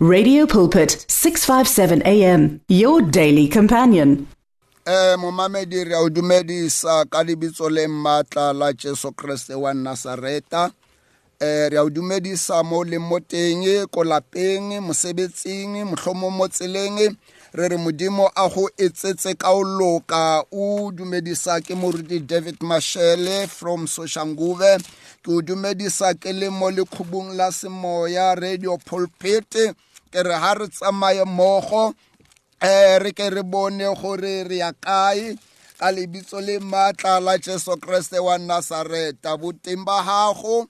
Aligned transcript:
Radio 0.00 0.46
Pulpit 0.46 1.06
657 1.08 2.02
AM 2.06 2.60
your 2.68 3.02
daily 3.02 3.48
companion. 3.48 4.28
eh 4.86 5.16
momamedi 5.18 5.84
re 5.84 5.96
o 5.96 6.08
dumedisa 6.08 7.04
ka 7.10 7.22
lebitso 7.22 7.68
le 7.68 7.88
mmatla 7.88 8.52
la 8.52 8.72
Jesu 8.72 9.10
Kriste 9.12 9.54
wa 9.54 9.74
Nazareta. 9.74 10.70
Eh 11.40 11.68
re 11.68 11.78
o 11.78 11.90
dumedisa 11.90 12.62
mo 12.62 12.84
le 12.84 12.98
mo 12.98 13.18
teng 13.18 13.66
ko 13.90 14.04
lapeng 14.04 14.80
mosebetsing 14.80 15.82
mohlomo 15.84 16.30
mo 16.30 16.46
tseleng. 16.46 17.16
Re 17.52 17.68
re 17.68 17.76
modimo 17.76 18.30
a 18.36 18.48
go 18.48 18.70
etsetse 18.78 19.34
ka 19.34 19.50
o 19.50 19.62
loka. 19.64 20.44
O 20.52 20.92
dumedisa 20.92 21.60
ke 21.60 21.74
moruti 21.74 22.24
David 22.24 22.60
Mashele 22.60 23.48
from 23.48 23.86
Soshanguve. 23.86 24.78
Ke 25.24 25.28
o 25.28 25.42
dumedisa 25.42 26.14
ke 26.14 26.30
le 26.32 26.50
mo 26.50 26.70
lekhubung 26.70 27.34
la 27.34 27.50
semoya 27.50 28.40
radio 28.40 28.78
pulpit 28.78 29.74
ke 30.12 30.20
re 30.28 30.34
ha 30.42 30.52
re 30.54 30.66
tsamaye 30.68 31.24
mogo 31.24 31.94
eh 32.60 32.98
re 32.98 33.12
ke 33.12 33.30
re 33.30 33.42
bone 33.42 33.84
gore 34.00 34.44
re 34.48 34.56
ya 34.58 34.72
kae 34.72 35.36
ka 35.78 35.90
lebitso 35.94 36.40
le 36.40 36.58
maatla 36.58 37.20
la 37.20 37.38
Jesu 37.38 37.76
Kriste 37.78 38.18
wa 38.18 38.38
Nazareta. 38.38 39.36
Boteng 39.38 39.84
ba 39.86 40.02
gago 40.02 40.66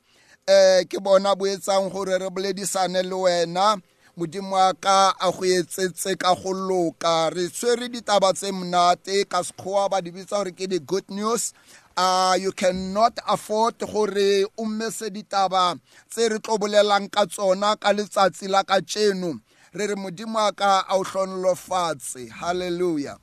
eh 0.46 0.84
ke 0.84 1.00
bona 1.00 1.34
bo 1.34 1.46
etsang 1.46 1.88
gore 1.92 2.18
re 2.18 2.28
boledisane 2.30 3.02
le 3.02 3.16
wena. 3.16 3.76
Modimo 4.18 4.56
wa 4.58 4.72
ka 4.74 5.14
a 5.16 5.30
go 5.30 5.44
etsetse 5.46 6.18
ka 6.18 6.34
go 6.34 6.50
loka. 6.52 7.30
Re 7.30 7.48
tshwere 7.48 7.88
ditaba 7.88 8.32
tse 8.34 8.52
monate 8.52 9.24
ka 9.30 9.40
sekgowa 9.46 9.88
ba 9.90 10.02
di 10.02 10.10
bitsa 10.10 10.36
gore 10.42 10.52
ke 10.52 10.66
di-good 10.66 11.08
news 11.08 11.54
uh, 11.98 12.38
you 12.38 12.52
cannot 12.52 13.18
afford 13.26 13.74
gore 13.82 14.46
o 14.56 14.64
mmese 14.64 15.10
ditaba 15.10 15.74
tse 16.10 16.28
re 16.30 16.38
tlo 16.38 16.54
bolelang 16.62 17.10
ka 17.10 17.26
tsona 17.26 17.74
ka 17.82 17.90
letsatsi 17.92 18.46
la 18.46 18.62
ka 18.62 18.78
tšeno 18.80 19.34
re 19.74 19.84
re 19.90 19.96
modimo 19.98 20.38
wa 20.38 20.52
ka 20.52 20.86
a 20.86 20.94
o 20.94 21.02
hlonolofatse 21.02 22.30
halleluja 22.38 23.18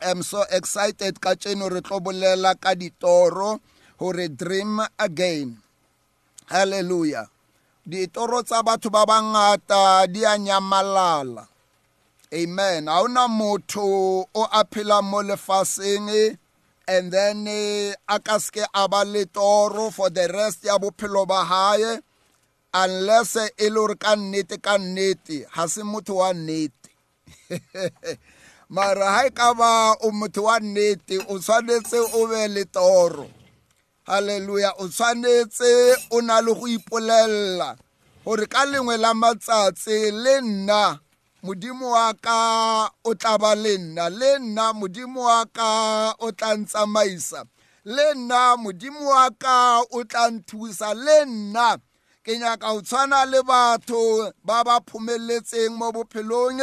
am 0.00 0.22
so 0.22 0.42
excited 0.50 1.20
ka 1.20 1.36
tšeno 1.36 1.68
re 1.68 1.80
tlo 1.80 2.00
bolela 2.00 2.56
ka 2.56 2.74
ditoro 2.74 3.60
gore 4.00 4.28
dream 4.28 4.80
again. 4.98 5.60
Halleluja 6.48 7.28
ditoro 7.86 8.42
tsa 8.42 8.62
batho 8.62 8.88
ba 8.90 9.04
bangata 9.06 10.06
di 10.08 10.24
a 10.24 10.34
nyamalala. 10.38 11.44
Amen. 12.32 12.84
Ga 12.86 13.02
ona 13.04 13.28
motho 13.28 14.24
o 14.24 14.42
a 14.48 14.64
phelang 14.64 15.04
mo 15.04 15.20
lefaseng 15.22 16.08
and 16.90 17.12
then 17.12 17.46
a 17.46 18.18
ka 18.18 18.36
seke 18.42 18.66
a 18.74 18.88
ba 18.88 19.04
le 19.06 19.24
toro 19.26 19.90
for 19.90 20.10
the 20.10 20.26
rest 20.34 20.64
ya 20.64 20.76
bophelo 20.76 21.22
ba 21.26 21.44
hae 21.44 22.00
unless 22.74 23.36
e 23.36 23.68
le 23.70 23.78
gore 23.78 23.94
ka 23.94 24.16
nnete 24.16 24.58
ka 24.60 24.74
nnete 24.78 25.46
ga 25.54 25.68
se 25.68 25.82
motho 25.82 26.14
wa 26.18 26.32
nnete. 26.34 26.90
Mara 28.74 29.06
ga 29.14 29.26
e 29.26 29.30
ka 29.30 29.54
ba 29.54 29.94
o 30.02 30.10
motho 30.10 30.42
wa 30.50 30.58
nnete 30.58 31.22
o 31.30 31.38
tshwanetse 31.38 31.98
o 32.18 32.26
be 32.26 32.48
le 32.48 32.64
toro. 32.64 33.30
Halleluja 34.08 34.74
o 34.82 34.88
tshwanetse 34.88 35.70
o 36.10 36.20
na 36.20 36.40
le 36.42 36.54
go 36.58 36.66
ipolelela 36.66 37.78
gore 38.24 38.46
ka 38.50 38.66
lengwe 38.66 38.96
la 38.98 39.14
matsatsi 39.14 40.10
le 40.10 40.40
nna 40.42 40.98
modimo 41.42 41.90
wa 41.90 42.12
ka 42.14 42.90
o 43.04 43.14
tla 43.14 43.38
ba 43.38 43.54
le 43.54 43.78
nna 43.78 44.08
le 44.10 44.38
nna 44.38 44.72
modimo 44.72 45.20
wa 45.24 45.44
ka 45.46 45.70
o 46.18 46.32
tla 46.32 46.56
ntsamaisa 46.56 47.44
le 47.84 48.14
nna 48.14 48.56
modimo 48.56 49.08
wa 49.08 49.30
ka 49.42 49.80
o 49.90 50.04
tla 50.04 50.30
nthusa 50.30 50.94
le 50.94 51.24
nna 51.24 51.78
ke 52.24 52.38
nyaka 52.38 52.68
go 52.74 52.80
tshwana 52.82 53.24
le 53.24 53.40
batho 53.42 54.32
ba 54.44 54.64
ba 54.64 54.80
phomeletseng 54.88 55.72
mo 55.78 55.92
bophelong 55.92 56.60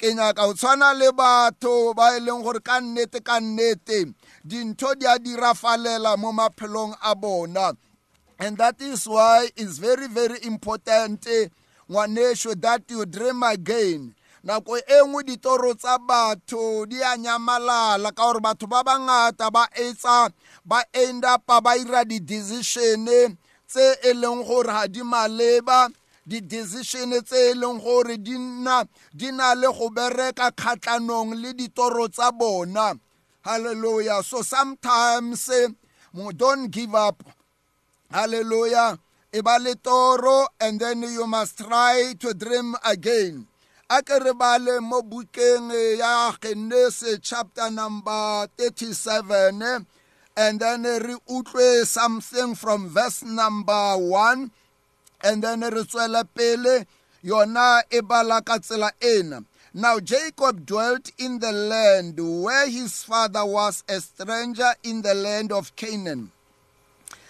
ke 0.00 0.14
nyaka 0.14 0.46
go 0.48 0.54
tshwana 0.54 0.94
le 0.96 1.12
batho 1.12 1.92
ba 1.92 2.16
e 2.16 2.20
leng 2.20 2.42
gore 2.42 2.60
ka 2.60 2.80
nnete 2.80 3.20
ka 3.20 3.36
nnete 3.40 4.08
dintho 4.44 4.94
di 4.96 5.04
a 5.06 5.18
dirafalela 5.18 6.16
mo 6.16 6.32
maphelong 6.32 6.96
a 7.02 7.14
bona. 7.14 7.76
And 8.38 8.56
that 8.58 8.80
is 8.80 9.08
why 9.08 9.48
it's 9.56 9.78
very 9.78 10.08
very 10.08 10.38
important 10.44 11.26
eh, 11.26 11.48
ngwanesho 11.90 12.60
that 12.60 12.82
you 12.90 13.06
dream 13.06 13.42
again. 13.42 14.14
Nako 14.44 14.78
e 14.78 15.02
nngwe 15.04 15.22
ditoro 15.24 15.74
tsa 15.74 15.98
batho 15.98 16.86
di 16.86 17.02
a 17.02 17.16
nyamalala 17.16 18.14
ka 18.14 18.22
gore 18.22 18.40
batho 18.40 18.66
ba 18.66 18.82
bangata 18.84 19.50
ba 19.50 19.66
etsa 19.74 20.30
ba 20.64 20.84
end 20.92 21.24
upa 21.24 21.60
ba 21.60 21.76
ira 21.76 22.04
di-decision 22.04 23.36
tse 23.66 23.98
e 24.02 24.12
leng 24.14 24.44
gore 24.46 24.70
ga 24.70 24.86
di 24.86 25.02
maleba. 25.02 25.88
Di-decision 26.26 27.10
tse 27.22 27.50
e 27.50 27.54
leng 27.54 27.78
gore 27.82 28.16
di 28.18 28.38
na 28.38 28.84
di 29.14 29.30
na 29.32 29.54
le 29.54 29.66
go 29.66 29.90
bereka 29.90 30.50
kgatlhanong 30.54 31.34
le 31.42 31.52
ditoro 31.54 32.06
tsa 32.08 32.30
bona. 32.30 32.94
Hallelujah. 33.42 34.22
So 34.22 34.42
sometimes 34.42 35.50
don't 36.36 36.70
give 36.70 36.94
up. 36.94 37.22
Hallelujah. 38.10 38.98
And 39.38 40.80
then 40.80 41.02
you 41.02 41.26
must 41.26 41.58
try 41.58 42.14
to 42.18 42.32
dream 42.32 42.74
again. 42.84 43.46
A 43.88 44.02
bale 44.02 44.80
mo 44.80 45.02
bukeng 45.02 45.70
ya 45.98 46.32
genese 46.40 47.20
chapter 47.22 47.70
number 47.70 48.48
37 48.56 49.86
and 50.36 50.60
then 50.60 50.82
re 50.82 51.16
utlwe 51.28 51.84
something 51.86 52.54
from 52.54 52.88
verse 52.88 53.22
number 53.22 53.96
1 53.98 54.50
and 55.22 55.42
then 55.42 55.60
re 55.60 55.84
tswela 55.84 56.24
pele 56.34 56.86
yona 57.22 57.82
e 57.90 58.00
bala 58.00 58.42
ka 58.42 58.58
tsela 58.58 58.90
ena. 59.00 59.44
Now 59.74 60.00
jacob 60.00 60.64
dwelt 60.64 61.12
in 61.18 61.38
the 61.38 61.52
land 61.52 62.18
where 62.18 62.68
his 62.68 63.04
father 63.04 63.44
was 63.44 63.84
a 63.86 64.00
stranger 64.00 64.72
in 64.82 65.02
the 65.02 65.14
land 65.14 65.52
of 65.52 65.76
canaan 65.76 66.32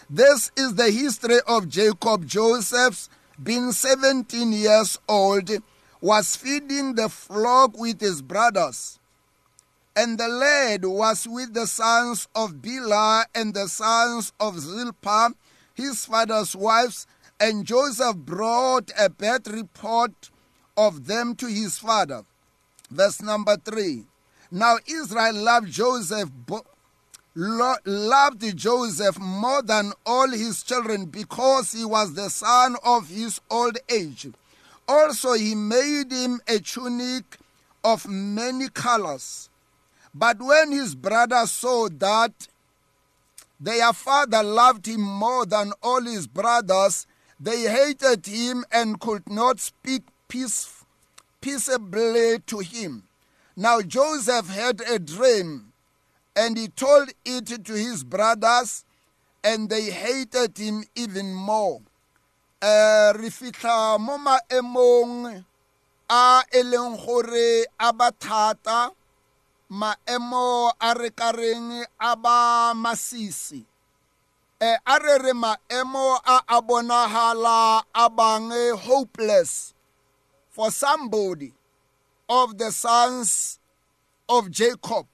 this 0.08 0.50
is 0.56 0.74
the 0.74 0.90
history 0.90 1.38
of 1.46 1.68
jacob 1.68 2.26
joseph's 2.26 3.08
being 3.42 3.72
17 3.72 4.52
years 4.52 4.98
old 5.08 5.50
was 6.00 6.36
feeding 6.36 6.94
the 6.94 7.08
flock 7.08 7.78
with 7.78 8.00
his 8.00 8.22
brothers 8.22 8.98
and 9.96 10.18
the 10.18 10.28
lad 10.28 10.84
was 10.84 11.26
with 11.26 11.54
the 11.54 11.66
sons 11.66 12.28
of 12.34 12.60
Bilhah 12.60 13.24
and 13.34 13.54
the 13.54 13.66
sons 13.66 14.30
of 14.38 14.60
Zilpah, 14.60 15.30
his 15.74 16.04
father's 16.04 16.54
wives, 16.54 17.06
and 17.40 17.64
Joseph 17.64 18.16
brought 18.16 18.90
a 18.98 19.08
bad 19.08 19.48
report 19.48 20.30
of 20.76 21.06
them 21.06 21.34
to 21.36 21.46
his 21.46 21.78
father. 21.78 22.24
Verse 22.90 23.22
number 23.22 23.56
three. 23.56 24.04
Now 24.50 24.76
Israel 24.86 25.34
loved 25.34 25.72
Joseph, 25.72 26.30
loved 27.36 28.56
Joseph 28.56 29.18
more 29.18 29.60
than 29.62 29.92
all 30.06 30.30
his 30.30 30.62
children 30.62 31.06
because 31.06 31.72
he 31.72 31.84
was 31.84 32.14
the 32.14 32.30
son 32.30 32.76
of 32.82 33.08
his 33.08 33.40
old 33.50 33.76
age. 33.90 34.28
Also, 34.88 35.34
he 35.34 35.54
made 35.54 36.10
him 36.10 36.40
a 36.48 36.58
tunic 36.58 37.38
of 37.84 38.08
many 38.08 38.68
colors. 38.68 39.50
But 40.14 40.40
when 40.40 40.72
his 40.72 40.94
brothers 40.94 41.50
saw 41.50 41.88
that 41.98 42.48
their 43.60 43.92
father 43.92 44.42
loved 44.42 44.86
him 44.86 45.02
more 45.02 45.44
than 45.44 45.72
all 45.82 46.02
his 46.02 46.26
brothers, 46.26 47.06
they 47.38 47.62
hated 47.62 48.26
him 48.26 48.64
and 48.72 48.98
could 48.98 49.28
not 49.28 49.60
speak 49.60 50.02
peace, 50.28 50.84
peaceably 51.40 52.38
to 52.46 52.60
him. 52.60 53.02
Now 53.56 53.82
Joseph 53.82 54.48
had 54.48 54.80
a 54.80 54.98
dream, 54.98 55.72
and 56.36 56.58
he 56.58 56.68
told 56.68 57.08
it 57.24 57.64
to 57.64 57.72
his 57.72 58.04
brothers, 58.04 58.84
and 59.42 59.70
they 59.70 59.90
hated 59.90 60.58
him 60.58 60.84
even 60.94 61.32
more. 61.32 61.80
Uh, 62.60 63.12
re 63.16 63.28
fitlha 63.28 63.98
mo 63.98 64.18
maemong 64.18 65.44
a 66.08 67.92
ba 67.92 68.12
thata 68.18 68.90
maemo 69.70 70.72
a 70.80 70.94
re 70.94 71.10
ka 71.10 71.32
reng 71.32 71.84
a 72.00 72.16
ba 72.16 72.72
masisi 72.74 73.64
e 74.60 74.76
a 74.86 74.98
re 74.98 75.18
re 75.18 75.32
a 76.40 78.76
hopeless 78.76 79.74
for 80.50 80.70
somebody 80.70 81.52
of 82.28 82.56
the 82.56 82.72
sons 82.72 83.58
of 84.28 84.50
Jacob 84.50 85.06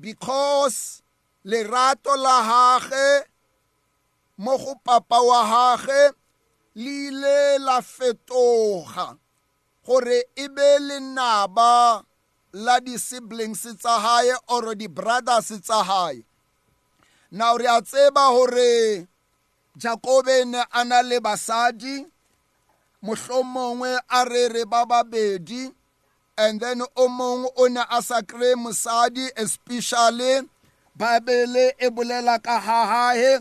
because 0.00 1.02
lerato 1.44 2.16
la 2.16 2.42
hage 2.42 3.26
mo 4.38 4.56
go 4.56 4.74
papa 4.84 5.20
wa 5.20 5.44
hage 5.44 6.14
le 6.74 7.08
ile 7.08 7.58
la 7.58 7.80
fetoga 7.82 9.16
gore 9.84 10.24
e 10.36 10.48
be 10.48 10.78
lenaba 10.78 12.04
la 12.52 12.80
di-siblings 12.80 13.66
tsa 13.78 13.98
hae 13.98 14.32
or 14.48 14.74
di-brothers 14.74 15.52
tsa 15.60 15.82
hae. 15.82 16.22
Now 17.30 17.56
re 17.56 17.66
a 17.66 17.80
tseba 17.82 18.30
gore 18.32 19.06
jakobe 19.76 20.44
ne 20.46 20.62
a 20.72 20.84
na 20.84 21.02
le 21.02 21.20
basadi 21.20 22.06
mohlomongwe 23.02 23.98
a 24.08 24.24
re 24.24 24.48
re 24.48 24.64
ba 24.64 24.86
babedi 24.86 25.70
and 26.38 26.60
then 26.60 26.82
o 26.96 27.08
mongwe 27.08 27.50
o 27.56 27.66
ne 27.66 27.82
a 27.90 28.00
sa 28.02 28.22
kry 28.22 28.54
mosadi 28.54 29.26
especially 29.36 30.46
bible 30.96 31.72
e 31.78 31.90
bolela 31.90 32.38
ka 32.42 32.60
ha 32.60 32.86
hae 32.86 33.38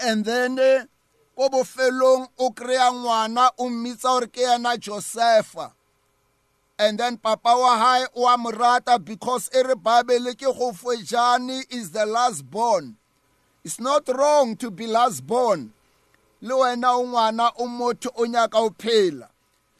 and 0.00 0.24
then 0.24 0.58
eh, 0.58 0.84
ko 1.36 1.48
bofelong 1.48 2.26
o 2.38 2.50
kry-a 2.50 2.90
ngwana 2.92 3.50
o 3.58 3.68
mmitsa 3.68 4.08
gore 4.08 4.26
ke 4.26 4.40
yena 4.40 4.76
josefa 4.76 5.72
and 6.78 6.98
then 6.98 7.18
papa 7.18 7.52
wa 7.56 7.76
hae 7.76 8.06
o 8.16 8.26
a 8.26 8.38
mo 8.38 8.50
rata 8.50 8.98
because 8.98 9.50
e 9.54 9.62
re 9.62 9.74
bible 9.74 10.32
ke 10.32 10.48
go 10.48 10.72
fojane 10.72 11.62
is 11.70 11.90
the 11.90 12.06
last 12.06 12.50
born. 12.50 12.96
It's 13.64 13.80
not 13.80 14.08
wrong 14.08 14.56
to 14.56 14.70
be 14.70 14.86
last 14.86 15.26
born. 15.26 15.72
Le 16.40 16.54
wena 16.54 16.96
o 16.96 17.04
ngwana 17.04 17.52
o 17.58 17.66
motho 17.68 18.10
o 18.16 18.24
nyaka 18.24 18.58
o 18.58 18.70
phela 18.70 19.28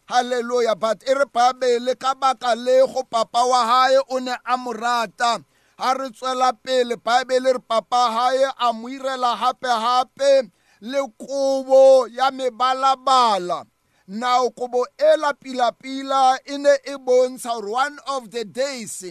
halleluja 0.08 0.78
but 0.78 1.02
e 1.08 1.14
re 1.14 1.24
bible 1.26 1.94
ka 1.96 2.14
baka 2.14 2.54
le 2.54 2.86
go 2.86 3.02
papa 3.04 3.46
wa 3.46 3.66
hae 3.66 3.98
o 4.10 4.18
ne 4.18 4.34
a 4.44 4.56
mo 4.56 4.72
rata. 4.72 5.44
Ha 5.78 5.92
re 5.92 6.10
tswela 6.10 6.52
pele 6.52 6.96
bible 6.96 7.52
re 7.52 7.58
papa 7.58 8.10
hae 8.12 8.50
a 8.58 8.72
mo 8.72 8.88
irela 8.88 9.36
hape-hape 9.36 10.50
le 10.80 11.00
kobo 11.18 12.06
ya 12.06 12.30
mebalabala. 12.30 13.66
Now 14.06 14.50
kobo 14.50 14.84
e 14.98 15.16
lapilapila 15.16 16.38
e 16.46 16.58
ne 16.58 16.76
e 16.84 16.96
bontsha 16.96 17.60
gore 17.60 17.70
one 17.70 17.98
of 18.06 18.30
the 18.30 18.44
days 18.44 19.04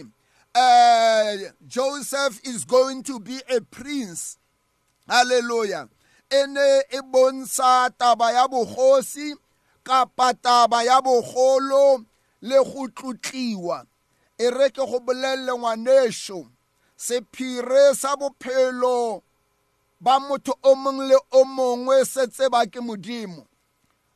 uh, 0.54 1.36
joseph 1.66 2.40
is 2.44 2.64
going 2.64 3.02
to 3.02 3.18
be 3.18 3.40
a 3.50 3.60
prince. 3.60 4.38
Halleluja 5.08 5.88
e 6.30 6.46
ne 6.46 6.82
e 6.90 7.00
bontsha 7.02 7.90
taba 7.98 8.32
ya 8.32 8.46
bogosi 8.46 9.34
kapa 9.84 10.34
taba 10.34 10.82
ya 10.82 11.00
bogolo 11.00 12.04
le 12.40 12.56
go 12.64 12.88
tlotliwa. 12.88 13.86
E 14.38 14.50
re 14.50 14.70
ke 14.70 14.82
go 14.82 14.98
bolelele 15.00 15.52
ngwanešo 15.52 16.46
sephire 16.96 17.94
sa 17.94 18.16
bophelo 18.16 19.22
ba 20.00 20.18
motho 20.20 20.54
o 20.62 20.74
mongwe 20.74 21.08
le 21.08 21.18
o 21.32 21.44
mongwe 21.44 22.04
se 22.04 22.26
tseba 22.26 22.66
ke 22.66 22.80
modimo. 22.80 23.46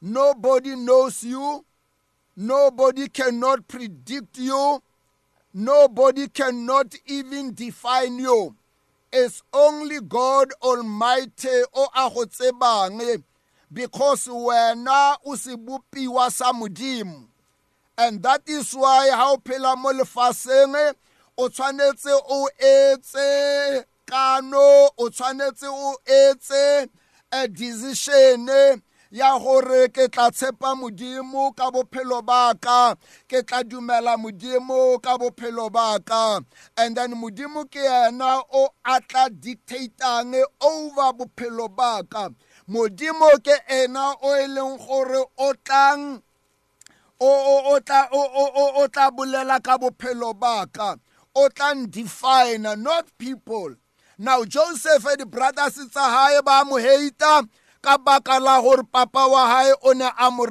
Nobody 0.01 0.75
knows 0.77 1.23
you 1.25 1.65
nobody 2.37 3.09
cannot 3.09 3.67
predict 3.69 4.39
you 4.39 4.83
nobody 5.55 6.29
cannot 6.29 6.95
even 7.07 7.55
define 7.55 8.19
you. 8.19 8.55
It's 9.13 9.43
only 9.53 10.01
god 10.01 10.53
almighty 10.63 11.63
o 11.75 11.89
a 11.95 12.11
go 12.11 12.25
tsebang 12.27 13.21
because 13.73 14.27
wena 14.29 15.17
o 15.25 15.35
se 15.37 15.57
bopiwa 15.57 16.31
sa 16.31 16.53
modimo 16.53 17.29
and 17.99 18.23
that 18.23 18.43
is 18.47 18.73
why 18.73 19.11
ha 19.11 19.33
o 19.33 19.37
phela 19.39 19.77
mo 19.77 19.93
lefaseng 19.93 20.95
o 21.37 21.49
tshwanetse 21.49 22.13
o 22.31 22.49
etse 22.59 23.85
kano 24.07 24.89
o 24.99 25.11
tshwanetse 25.11 25.67
o 25.67 25.97
etse 26.07 26.89
a 27.33 27.49
decision 27.49 28.49
ya 29.11 29.39
gore 29.39 29.89
ke 29.89 30.09
tla 30.09 30.31
tshepa 30.31 30.75
modimo 30.77 31.53
ka 31.57 31.71
bophelo 31.71 32.21
ba 32.25 32.55
ka 32.61 32.95
ke 33.29 33.43
tla 33.43 33.65
dumela 33.65 34.17
modimo 34.17 35.01
ka 35.01 35.17
bophelo 35.17 35.73
ba 35.73 35.99
ka. 36.05 36.41
And 36.77 36.97
then 36.97 37.15
modimo 37.15 37.65
ke 37.71 37.81
yena 37.81 38.43
o 38.53 38.69
a 38.85 39.01
tla 39.01 39.29
dictatang 39.31 40.35
over 40.61 41.13
bophelo 41.17 41.75
ba 41.75 42.03
ka. 42.05 42.29
Modimo 42.69 43.31
ke 43.43 43.57
ena 43.69 44.15
o 44.21 44.37
e 44.37 44.47
leng 44.47 44.77
gore 44.77 45.25
o 45.39 45.53
tlang 45.65 46.21
o 47.21 47.79
tla 48.93 49.11
bolela 49.11 49.59
ka 49.63 49.79
bophelo 49.79 50.39
ba 50.39 50.67
ka. 50.67 50.97
O 51.35 51.49
tla 51.49 51.75
define 51.91 52.63
not 52.83 53.07
people. 53.19 53.75
Now 54.19 54.45
joseph 54.45 55.07
and 55.07 55.21
the 55.21 55.27
brothers 55.27 55.75
tsa 55.75 56.01
hae 56.01 56.41
ba 56.45 56.65
mo 56.67 56.77
hate 56.77 57.49
ka 57.81 57.99
baka 57.99 58.39
la 58.39 58.61
gore 58.61 58.85
papa 58.85 59.27
wa 59.29 59.47
hae 59.47 59.73
o 59.83 59.93
ne 59.93 60.11
a 60.19 60.31
mo 60.31 60.45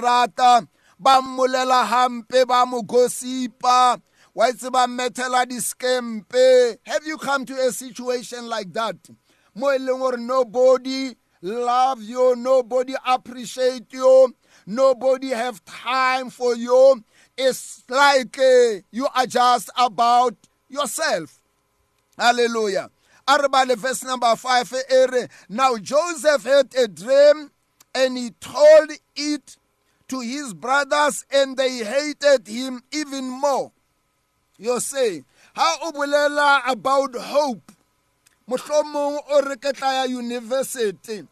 ba 1.00 1.22
mmolela 1.22 1.86
hampe 1.86 2.46
ba 2.48 2.66
mo 2.66 2.82
gosipa 2.82 4.02
wa 4.34 4.50
itse 4.50 4.72
ba 4.72 4.88
diskempe. 5.46 6.78
Have 6.84 7.06
you 7.06 7.18
come 7.18 7.46
to 7.46 7.54
a 7.54 7.72
situation 7.72 8.50
like 8.50 8.74
that? 8.74 8.96
Mo 9.54 9.70
e 9.70 9.78
leng 9.78 10.00
gore 10.00 10.18
nobody 10.18 11.16
love 11.42 12.02
you. 12.02 12.36
Nobody 12.36 12.94
appreciate 13.06 13.92
you. 13.92 14.36
Nobody 14.66 15.30
have 15.30 15.64
time 15.66 16.30
for 16.30 16.56
you. 16.56 17.04
It's 17.38 17.84
like 17.90 18.38
uh, 18.40 18.82
you 18.92 19.08
are 19.16 19.28
just 19.28 19.70
about 19.78 20.36
yourself. 20.70 21.40
Hallelujah. 22.18 22.90
Arabale 23.28 23.76
verse 23.76 24.04
number 24.04 24.34
5 24.36 24.74
ere 24.90 25.28
now 25.50 25.76
Joseph 25.78 26.44
had 26.44 26.74
a 26.76 26.88
dream 26.88 27.52
and 27.94 28.18
he 28.18 28.32
told 28.40 28.90
it 29.16 29.58
to 30.08 30.22
his 30.22 30.54
brothers 30.54 31.26
and 31.32 31.58
they 31.58 31.84
hated 31.84 32.48
him 32.48 32.82
even 32.92 33.30
more. 33.30 33.72
You 34.58 34.80
say 34.80 35.24
how 35.54 35.92
about 35.92 37.16
hope 37.16 37.72
mohlomong 38.48 39.20
o 39.28 39.42
re 39.44 39.56
ke 39.60 39.76
tla 39.76 39.94
ya 39.94 40.06
university. 40.08 41.28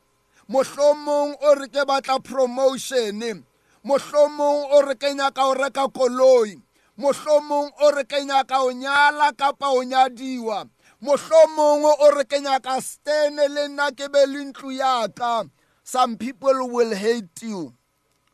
Mohlomong 0.52 1.36
o 1.42 1.56
re 1.56 1.68
ke 1.72 1.88
batla 1.88 2.20
promotion. 2.20 3.44
Mohlomong 3.84 4.70
o 4.76 4.82
re 4.84 4.96
ke 4.96 5.16
nyaka 5.16 5.48
o 5.48 5.54
reka 5.56 5.88
koloi. 5.88 6.60
Mohlomong 7.00 7.72
o 7.82 7.92
re 7.92 8.04
ke 8.04 8.20
nyaka 8.26 8.62
o 8.62 8.72
nyala 8.72 9.32
kapa 9.32 9.72
o 9.72 9.82
nyadiwa. 9.84 10.68
Mohlomong 11.02 11.88
o 11.88 12.12
re 12.12 12.26
ke 12.28 12.44
nyaka 12.44 12.82
stene 12.84 13.48
le 13.48 13.68
nna 13.68 13.92
ke 13.96 14.12
be 14.12 14.26
le 14.28 14.52
ntlo 14.52 15.50
some 15.84 16.18
people 16.18 16.68
will 16.70 16.96
hate 16.96 17.44
you 17.44 17.72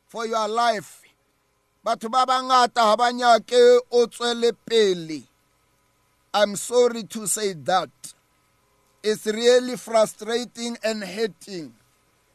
for 0.08 0.26
your 0.26 0.48
life. 0.48 1.02
Batho 1.86 2.10
ba 2.10 2.26
bangata 2.26 2.82
ga 2.82 2.96
ba 2.96 3.12
nyake 3.12 3.80
o 3.92 4.08
tswele 4.08 4.54
pele. 4.66 5.28
I'm 6.34 6.56
sorry 6.56 7.04
to 7.04 7.28
say 7.28 7.54
that 7.54 7.90
it's 9.04 9.26
really 9.26 9.76
frustrating 9.78 10.78
and 10.84 11.04
hurting. 11.04 11.74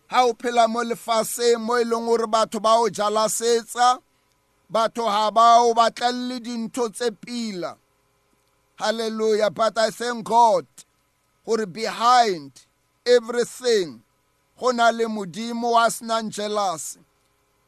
Ha 0.09 0.25
o 0.25 0.35
phela 0.35 0.69
mo 0.69 0.83
lefaseng 0.83 1.61
mo 1.61 1.77
e 1.77 1.85
leng 1.85 2.07
gore 2.07 2.27
batho 2.27 2.63
ba 2.63 2.79
o 2.79 2.89
jala 2.89 3.27
setsa 3.29 3.99
batho 4.71 5.07
ga 5.07 5.31
ba 5.31 5.59
o 5.63 5.75
batlalle 5.75 6.41
dintho 6.41 6.89
tse 6.93 7.11
pila. 7.11 7.77
Hallelujah. 8.77 9.51
But 9.51 9.79
i 9.79 9.91
thank 9.91 10.25
god 10.25 10.67
gore 11.45 11.67
behind 11.67 12.53
everything 13.07 14.03
go 14.59 14.71
na 14.71 14.91
le 14.91 15.07
modimo 15.07 15.73
wa 15.73 15.87
senang 15.87 16.31
jealous 16.31 16.99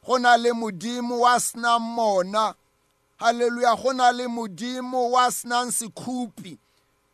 go 0.04 0.16
na 0.18 0.36
le 0.36 0.50
modimo 0.50 1.20
wa 1.20 1.38
senang 1.38 1.80
mona. 1.80 2.54
Hallelujah. 3.16 3.76
Go 3.82 3.90
na 3.92 4.10
le 4.10 4.26
modimo 4.26 5.10
wa 5.10 5.26
senang 5.30 5.70
sekhupi 5.70 6.58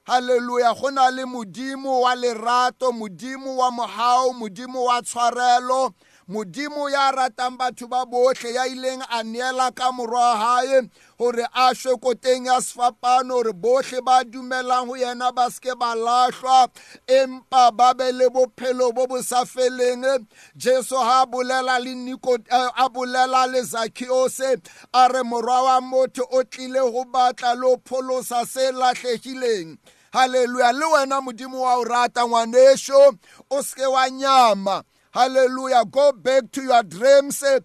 haleluya 0.04 0.74
go 0.74 0.90
na 0.90 1.10
le 1.10 1.24
modimo 1.24 2.00
wa 2.00 2.14
lerato 2.14 2.92
modimo 2.92 3.56
wa 3.56 3.70
mogao 3.70 4.32
modimo 4.32 4.84
wa 4.84 5.02
tshwarelo 5.02 5.92
modimo 6.28 6.90
ya 6.90 7.10
ratang 7.10 7.56
batho 7.56 7.86
ba 7.86 8.06
botlhe 8.06 8.54
ya 8.54 8.66
ileng 8.66 9.02
a 9.10 9.22
neela 9.22 9.70
ka 9.74 9.92
morwa 9.92 10.36
gae 10.36 10.88
gore 11.18 11.44
a 11.52 11.74
šwe 11.74 11.96
koteng 11.96 12.46
ya 12.46 12.60
sefapano 12.60 13.34
gore 13.34 13.52
botlhe 13.52 14.00
ba 14.00 14.24
dumelang 14.24 14.86
go 14.86 14.96
yena 14.96 15.32
ba 15.32 15.50
seke 15.50 15.74
ba 15.78 15.94
lahlwa. 15.94 16.68
Empa 17.06 17.70
ba 17.76 17.94
be 17.94 18.12
le 18.12 18.28
bophelo 18.30 18.92
bo 18.94 19.06
bo 19.06 19.20
sa 19.22 19.44
feleng. 19.44 20.26
Jesu 20.56 20.96
ga 20.96 21.22
a 21.22 21.26
bolela 21.26 21.78
le 21.78 21.94
niko 21.94 22.38
a 22.50 22.88
bolela 22.88 23.46
le 23.52 23.60
zakiose 23.60 24.60
a 24.94 25.08
re 25.08 25.22
morwa 25.22 25.64
wa 25.64 25.80
motho 25.80 26.24
o 26.32 26.42
tlile 26.44 26.80
go 26.92 27.04
batla 27.04 27.54
le 27.54 27.66
o 27.68 27.76
pholosa 27.76 28.46
se 28.46 28.72
latlhegileng 28.72 29.76
haleluya 30.14 30.72
le 30.72 30.86
wena 30.86 31.20
modimo 31.20 31.60
wa 31.60 31.74
o 31.74 31.84
rata 31.84 32.26
ngwanešo 32.26 33.14
o 33.50 33.62
seke 33.62 33.86
wa 33.86 34.10
nyama. 34.10 34.84
Hallelujah. 35.10 35.84
Go 35.84 36.12
back 36.12 36.50
to 36.50 36.62
your 36.62 36.82
dreams. 36.82 37.42
E 37.42 37.60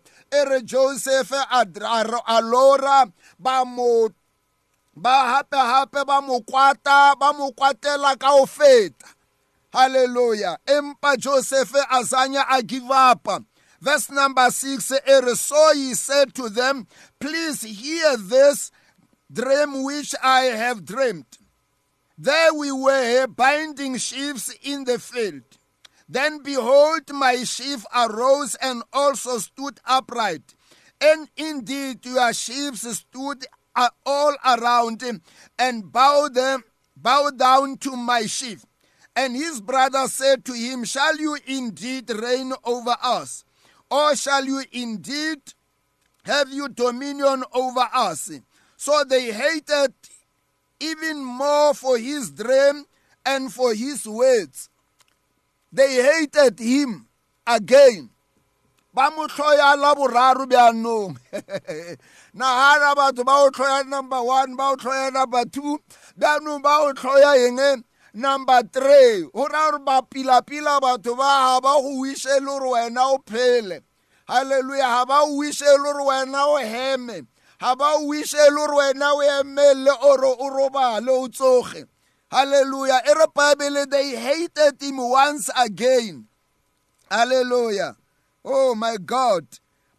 re 0.45 0.61
joseph 0.61 1.31
a 1.31 2.41
lora 2.43 3.11
ba 3.39 3.65
mo 3.65 4.09
ba 4.95 5.43
hape 5.49 6.05
ba 6.05 6.21
mo 6.21 6.41
kwata 6.41 7.15
ba 7.19 7.33
mo 7.33 7.51
kwatela 7.51 8.19
ka 8.19 8.33
o 8.33 8.45
feta. 8.45 9.07
Hallelujah. 9.73 10.57
Empa 10.67 11.17
joseph 11.17 11.73
a 11.73 12.03
zanya 12.03 12.45
a 12.51 12.61
give 12.61 12.89
up. 12.91 13.27
Verse 13.81 14.11
number 14.11 14.51
6 14.51 14.91
e 14.91 15.19
re 15.21 15.33
so 15.35 15.73
he 15.73 15.95
said 15.95 16.33
to 16.35 16.49
them 16.49 16.85
please 17.19 17.61
hear 17.63 18.17
this 18.17 18.71
dream 19.31 19.83
which 19.83 20.13
i 20.21 20.41
have 20.41 20.83
dreamed 20.83 21.38
there 22.21 22.53
we 22.53 22.71
were 22.71 23.25
binding 23.27 23.97
sheaves 23.97 24.53
in 24.61 24.83
the 24.83 24.99
field 24.99 25.43
then 26.11 26.41
behold, 26.41 27.03
my 27.13 27.43
sheaf 27.43 27.85
arose 27.95 28.55
and 28.55 28.81
also 28.91 29.37
stood 29.37 29.79
upright. 29.85 30.55
And 30.99 31.29
indeed 31.37 32.03
your 32.03 32.33
sheaves 32.33 32.81
stood 32.97 33.45
uh, 33.75 33.89
all 34.07 34.35
around 34.43 35.03
him 35.03 35.21
and 35.59 35.91
bowed 35.91 36.33
them, 36.33 36.63
bow 36.97 37.29
down 37.29 37.77
to 37.77 37.95
my 37.95 38.23
sheaf. 38.25 38.65
And 39.15 39.35
his 39.35 39.61
brother 39.61 40.07
said 40.07 40.43
to 40.45 40.53
him, 40.53 40.83
Shall 40.83 41.15
you 41.17 41.37
indeed 41.45 42.09
reign 42.09 42.53
over 42.63 42.95
us? 43.03 43.45
Or 43.91 44.15
shall 44.15 44.45
you 44.45 44.63
indeed 44.71 45.39
have 46.23 46.51
you 46.51 46.69
dominion 46.69 47.43
over 47.53 47.87
us? 47.93 48.31
So 48.77 49.03
they 49.07 49.31
hated 49.31 49.93
even 50.79 51.23
more 51.23 51.73
for 51.73 51.97
his 51.97 52.31
dream 52.31 52.85
and 53.25 53.51
for 53.53 53.73
his 53.73 54.05
words. 54.07 54.69
They 55.71 56.01
hated 56.01 56.59
him 56.59 57.07
again. 57.45 58.09
ba 58.91 59.11
mo 59.15 59.27
tlhoya 59.27 59.77
la 59.77 59.93
boraro 59.93 60.49
bjanong 60.49 61.13
nagana 62.39 62.95
batho 62.97 63.23
ba 63.23 63.45
o 63.45 63.49
tlhoya 63.53 63.85
number 63.85 64.17
one 64.23 64.55
ba 64.57 64.73
o 64.73 64.75
tlhoya 64.75 65.13
number 65.13 65.45
two 65.45 65.77
bjanong 66.17 66.61
ba 66.61 66.81
o 66.81 66.93
tlhoya 66.93 67.37
eng? 67.47 67.83
Number 68.13 68.63
three. 68.63 69.29
Go 69.31 69.45
raya 69.45 69.71
gore 69.71 69.79
ba 69.85 70.01
pila-pila 70.01 70.81
batho 70.81 71.15
ba 71.15 71.29
ga 71.45 71.59
ba 71.61 71.77
go 71.77 72.01
wishe 72.01 72.25
le 72.25 72.45
gore 72.45 72.73
wena 72.73 73.13
o 73.13 73.19
phele. 73.19 73.81
Halleluja 74.27 74.89
ga 74.89 75.05
ba 75.05 75.21
o 75.21 75.37
wishe 75.37 75.61
le 75.61 75.77
gore 75.77 76.03
wena 76.03 76.47
o 76.47 76.57
heme. 76.57 77.27
Ga 77.59 77.75
ba 77.75 77.95
o 77.97 78.07
wishe 78.07 78.37
le 78.37 78.55
gore 78.55 78.75
wena 78.77 79.13
o 79.13 79.21
emelele 79.21 79.91
ore 80.01 80.29
o 80.39 80.49
robale 80.49 81.09
o 81.09 81.27
tsoge. 81.27 81.85
Halleluja 82.31 83.01
e 83.05 83.13
re 83.13 83.85
they 83.85 84.15
hated 84.15 84.81
him 84.81 84.97
once 84.97 85.49
again. 85.57 86.27
Halleluja 87.11 87.95
oh 88.45 88.75
my 88.75 88.97
god. 88.97 89.45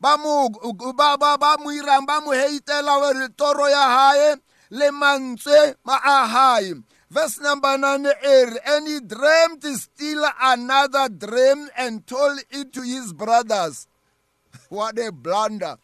Ba 0.01 0.17
mo 0.17 0.49
ba 0.97 1.17
ba 1.19 1.37
ba 1.37 1.57
mo 1.59 1.71
irang 1.71 2.07
ba 2.07 2.21
mo 2.21 2.33
hatela 2.33 3.01
gore 3.01 3.29
toro 3.37 3.67
ya 3.67 4.37
le 4.71 4.91
mantswe 4.91 5.75
ma 5.85 5.99
a 6.03 6.73
verse 7.11 7.41
number 7.41 7.77
9 7.77 8.07
er 8.07 8.59
and 8.67 8.87
he 8.87 9.01
dreamed 9.01 9.65
still 9.77 10.25
another 10.41 11.09
dream 11.09 11.69
and 11.77 12.07
told 12.07 12.39
it 12.51 12.73
to 12.73 12.83
his 12.83 13.13
brothers. 13.13 13.89
What 14.69 14.99
a 14.99 15.11
blunder. 15.11 15.77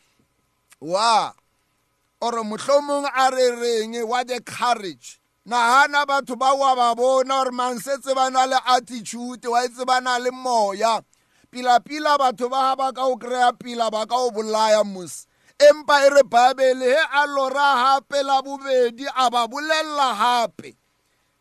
Wa 0.78 1.32
ore 2.20 2.42
mohlomong 2.42 3.08
a 3.14 3.30
re 3.30 3.50
reng 3.60 4.06
what 4.08 4.30
a 4.30 4.40
courage. 4.40 5.20
Nagana 5.46 6.04
batho 6.06 6.38
ba 6.38 6.54
wa 6.54 6.74
ba 6.74 6.94
bona 6.94 7.44
gore 7.44 7.50
mansetse 7.50 8.14
ba 8.14 8.30
na 8.30 8.44
le 8.46 8.58
attitude 8.66 9.44
wa 9.44 9.62
etse 9.64 9.84
ba 9.86 10.00
na 10.00 10.18
le 10.18 10.30
moya. 10.30 11.02
Pila-pila 11.50 12.18
batho 12.18 12.50
ba 12.50 12.70
ga 12.70 12.76
ba 12.76 12.92
ka 12.92 13.04
o 13.06 13.16
kry-a 13.16 13.52
pila 13.52 13.90
ba 13.90 14.06
ka 14.06 14.16
o 14.16 14.30
bolaya 14.30 14.84
mos 14.84 15.26
empa 15.58 16.04
e 16.04 16.10
re 16.10 16.22
bible 16.22 16.84
he 16.84 16.96
a 16.96 17.26
lora 17.26 18.00
gape 18.00 18.22
la 18.22 18.42
bobedi 18.42 19.06
a 19.16 19.30
ba 19.30 19.48
bolelela 19.48 20.12
gape 20.14 20.76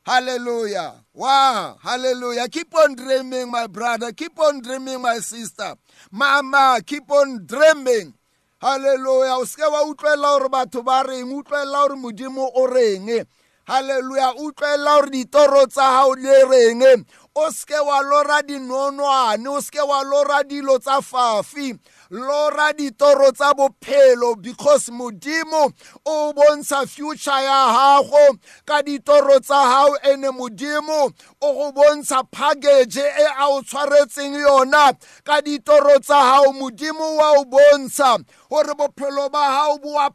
hallelujah. 0.06 0.94
Wow. 1.14 1.78
Hallelujah. 1.82 2.48
Keep 2.48 2.76
on 2.76 2.96
dreaming 2.96 3.50
my 3.50 3.68
brother. 3.68 4.12
Keep 4.12 4.40
on 4.40 4.62
dreaming 4.62 5.02
my 5.02 5.18
sister. 5.18 5.76
Mama 6.12 6.80
keep 6.86 7.10
on 7.10 7.46
dreaming. 7.46 8.14
Hallelujah. 8.62 9.38
O 9.38 9.46
seke 9.46 9.66
wa 9.72 9.84
utlwelela 9.86 10.40
gore 10.40 10.50
batho 10.50 10.84
ba 10.84 11.04
reng? 11.04 11.32
Utlwelela 11.32 11.88
gore 11.88 11.96
modimo 11.96 12.52
o 12.56 12.68
reng? 12.68 13.26
Hallelujah. 13.68 14.34
Utlwelela 14.38 15.02
gore 15.02 15.10
ditoro 15.12 15.66
tsa 15.68 15.82
gago 15.82 16.16
le 16.16 16.46
reng? 16.46 17.06
O 17.36 17.52
seke 17.52 17.80
wa 17.86 18.02
lora 18.02 18.42
dinonwane 18.44 19.48
o 19.48 19.62
seke 19.62 19.82
wa 19.88 20.04
lora 20.04 20.44
dilo 20.44 20.80
tsa 20.80 21.02
fafi. 21.02 21.78
Lora 22.10 22.74
ditoro 22.74 23.32
tsa 23.32 23.54
bophelo 23.54 24.42
because 24.42 24.90
modimo 24.90 25.72
o 26.06 26.34
bontsha 26.34 26.88
future 26.88 27.32
ya 27.32 27.68
gago 27.72 28.38
ka 28.66 28.82
ditoro 28.82 29.40
tsa 29.40 29.64
gago 29.64 29.98
ene 30.04 30.30
modimo 30.32 31.14
o 31.42 31.54
go 31.54 31.72
bontsha 31.72 32.24
package 32.32 32.98
e 32.98 33.26
a 33.38 33.50
o 33.50 33.62
tshwaretseng 33.62 34.36
yona. 34.40 34.94
Ka 35.24 35.42
ditoro 35.42 36.00
tsa 36.00 36.20
gago 36.22 36.54
modimo 36.54 37.18
wa 37.18 37.32
o 37.40 37.46
bontsha 37.46 38.18
gore 38.50 38.74
bophelo 38.76 39.32
ba 39.32 39.40
gago 39.40 39.80
bo 39.82 40.00
a 40.00 40.10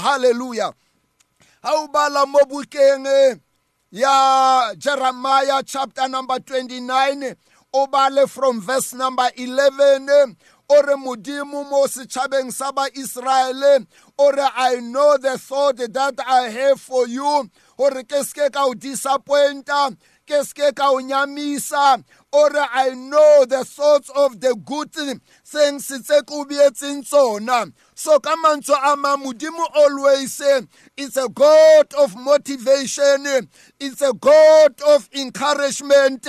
halleluja 0.00 0.72
ga 1.62 1.70
o 1.78 1.88
bala 1.88 2.26
mo 2.26 2.38
bukeng 2.48 3.38
ya 3.90 4.74
Jeremiah 4.74 5.62
chapter 5.64 6.08
number 6.08 6.38
29 6.40 7.36
o 7.74 7.86
bale 7.86 8.26
from 8.26 8.60
verse 8.60 8.94
number 8.94 9.30
11 9.36 10.36
ore 10.68 10.96
modimo 10.96 11.64
mo 11.64 11.86
setšhabeng 11.86 12.52
sa 12.52 12.72
baiseraele 12.72 13.86
ore 14.18 14.46
i 14.56 14.80
know 14.80 15.16
the 15.18 15.38
thought 15.38 15.76
that 15.76 16.20
i 16.26 16.48
have 16.48 16.80
for 16.80 17.06
you. 17.08 17.50
Gore 17.76 18.04
ke 18.04 18.22
seke 18.22 18.52
ka 18.52 18.66
o 18.66 18.74
disappointa 18.74 19.90
ke 20.26 20.42
seke 20.44 20.74
ka 20.74 20.90
o 20.90 21.00
nyamisa 21.00 22.02
ore 22.32 22.64
i 22.72 22.90
know 22.94 23.44
the 23.44 23.64
thoughts 23.64 24.10
of 24.14 24.40
the 24.40 24.54
good 24.64 24.92
things 24.92 25.20
tse 25.42 26.22
ke 26.22 26.30
o 26.32 26.44
beetseng 26.44 27.02
tsona. 27.04 27.72
So 27.94 28.18
ka 28.20 28.34
mantswe 28.36 28.74
a 28.74 28.96
ma 28.96 29.16
modimo 29.16 29.66
always 29.74 30.40
it's 30.96 31.16
a 31.16 31.28
god 31.28 31.92
of 31.98 32.16
motivation 32.16 33.48
it's 33.78 34.00
a 34.00 34.12
god 34.12 34.80
of 34.88 35.08
encouragement 35.12 36.26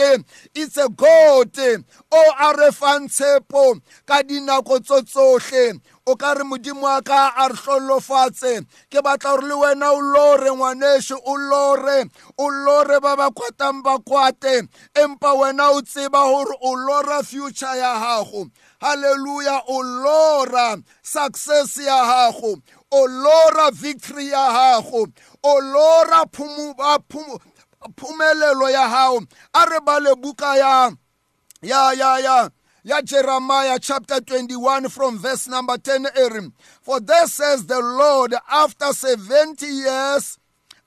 it's 0.53 0.77
a 0.77 0.89
god 0.89 1.51
o 2.11 2.33
a 2.39 2.53
re 2.57 2.71
fang 2.71 3.07
tshepo 3.07 3.79
ka 4.05 4.21
dinako 4.23 4.83
tso 4.83 5.01
tsohle. 5.01 5.79
O 6.05 6.15
ka 6.15 6.33
re 6.33 6.43
modimo 6.43 6.81
wa 6.83 7.01
ka 7.01 7.33
a 7.37 7.47
re 7.49 7.55
hlolofatse. 7.55 8.65
Ke 8.89 9.01
batla 9.01 9.35
gore 9.35 9.47
le 9.47 9.55
wena 9.55 9.91
o 9.91 9.99
lore 9.99 10.49
ngwanešo 10.51 11.17
o 11.25 11.35
lore 11.35 12.09
o 12.37 12.49
lore 12.49 12.99
ba 12.99 13.15
ba 13.15 13.29
kwatang 13.31 13.83
ba 13.83 13.99
kwate. 13.99 14.67
Empa 14.95 15.33
wena 15.33 15.71
o 15.71 15.81
tseba 15.81 16.21
gore 16.23 16.55
o 16.61 16.75
lora 16.75 17.23
future 17.23 17.77
ya 17.77 17.99
gago 17.99 18.49
halleluja 18.83 19.61
o 19.67 19.81
lora 19.81 20.77
success 21.01 21.77
ya 21.77 22.03
gago 22.05 22.61
o 22.91 23.07
lora 23.07 23.71
victory 23.71 24.29
ya 24.29 24.51
gago 24.51 25.07
o 25.43 25.59
lora 25.61 26.25
phumelelo 27.95 28.69
ya 28.69 28.87
gago 28.89 29.25
a 29.53 29.65
re 29.65 29.79
bale 29.79 30.15
buka 30.15 30.57
ya 30.57 30.91
ya 31.61 31.93
ya 31.93 32.19
ya 32.19 32.49
ya 32.83 33.01
Jeremiah 33.01 33.79
chapter 33.79 34.19
21 34.19 34.89
from 34.89 35.17
verse 35.17 35.47
number 35.47 35.77
10 35.77 36.05
Erim. 36.17 36.51
For 36.81 36.99
thus 36.99 37.33
says 37.33 37.65
the 37.65 37.79
Lord, 37.79 38.35
after 38.51 38.91
70 38.91 39.65
years 39.65 40.37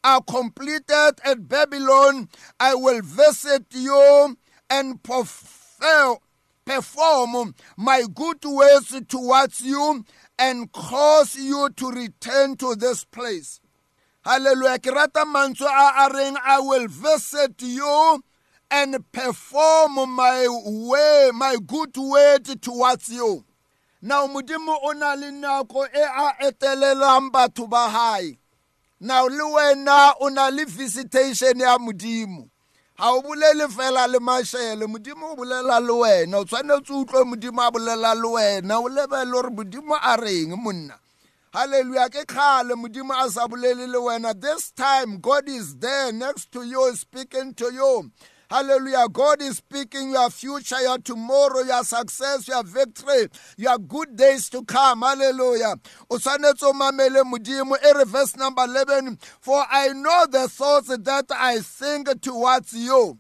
are 0.04 0.20
completed 0.20 1.14
at 1.24 1.48
Babylon, 1.48 2.28
I 2.60 2.74
will 2.74 3.00
visit 3.02 3.64
you 3.70 4.36
and 4.68 5.02
perform 5.02 6.18
my 7.76 8.04
good 8.14 8.44
ways 8.44 8.94
towards 9.08 9.62
you 9.62 10.04
and 10.38 10.70
cause 10.72 11.34
you 11.36 11.70
to 11.76 11.90
return 11.90 12.56
to 12.56 12.74
this 12.74 13.04
place. 13.04 13.60
Hallelujah. 14.22 14.78
Kirata 14.78 15.24
manso 15.24 15.64
a 15.64 15.68
I 15.68 16.58
will 16.60 16.88
visit 16.88 17.62
you 17.62 18.22
and 18.70 19.12
perform 19.12 19.94
my 20.14 20.46
way, 20.48 21.30
my 21.34 21.56
good 21.66 21.96
word 21.96 22.62
towards 22.62 23.08
you. 23.08 23.44
Now 24.02 24.26
modimo 24.26 24.76
o 24.82 24.92
na 24.92 25.14
le 25.14 25.30
nako 25.32 25.86
e 25.86 26.02
a 26.02 26.32
etelelang 26.42 27.30
batho 27.30 27.68
ba 27.68 27.88
hae. 27.88 28.38
Now 29.00 29.26
le 29.26 29.44
wena 29.44 30.14
o 30.20 30.28
na 30.28 30.48
le 30.48 30.64
visitation 30.64 31.58
ya 31.58 31.78
modimo. 31.78 32.50
ha 32.98 33.12
o 33.12 33.22
bolele 33.22 33.68
fela 33.68 34.06
le 34.08 34.18
mashele 34.18 34.86
modimo 34.86 35.32
o 35.32 35.36
bolela 35.36 35.80
le 35.80 35.92
wena 35.92 36.38
o 36.38 36.44
tshwanetse 36.44 36.90
o 36.90 37.04
utlwe 37.04 37.24
modimo 37.24 37.60
a 37.60 37.70
bolela 37.70 38.14
le 38.14 38.28
wena 38.28 38.78
o 38.78 38.88
lebele 38.88 39.32
gore 39.32 39.50
modimo 39.50 39.98
a 40.00 40.16
reng 40.16 40.56
monna 40.56 40.98
Hallelujah. 41.56 42.10
Ke 42.10 42.26
khale 42.26 42.74
modimo 42.74 43.14
a 43.16 43.30
sa 43.30 43.46
bolele 43.46 43.88
le 43.88 43.98
wena. 43.98 44.38
This 44.38 44.72
time 44.72 45.18
God 45.20 45.48
is 45.48 45.76
there 45.76 46.12
next 46.12 46.52
to 46.52 46.62
you 46.62 46.94
speaking 46.94 47.54
to 47.54 47.72
you. 47.72 48.10
Hallelujah. 48.50 49.08
God 49.12 49.42
is 49.42 49.56
speaking 49.56 50.10
your 50.10 50.30
future, 50.30 50.80
your 50.80 50.98
tomorrow, 50.98 51.62
your 51.62 51.82
success, 51.82 52.46
your 52.46 52.62
victory, 52.62 53.28
your 53.56 53.78
good 53.78 54.16
days 54.16 54.48
to 54.50 54.64
come. 54.64 55.02
Hallelujah. 55.02 55.74
Mamele 56.10 57.24
modimo 57.24 57.76
verse 58.06 58.36
number 58.36 58.64
11 58.64 59.18
for 59.40 59.64
I 59.70 59.88
know 59.88 60.26
the 60.30 60.48
thoughts 60.48 60.88
that 60.88 61.26
I 61.30 61.60
think 61.60 62.20
towards 62.20 62.72
you. 62.72 63.18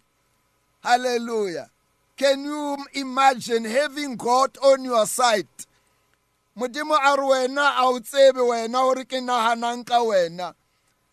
Hallelujah. 0.82 1.70
Can 2.16 2.44
you 2.44 2.76
imagine 2.94 3.64
having 3.64 4.16
God 4.16 4.56
on 4.62 4.84
your 4.84 5.06
side? 5.06 5.48
modimo 6.56 6.96
a 6.96 7.16
wena 7.16 9.04
ke 9.04 9.20
wena 10.00 10.54